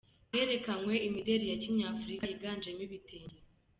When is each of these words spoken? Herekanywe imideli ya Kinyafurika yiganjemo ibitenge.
Herekanywe 0.33 0.93
imideli 1.07 1.45
ya 1.51 1.57
Kinyafurika 1.63 2.23
yiganjemo 2.31 2.81
ibitenge. 2.87 3.37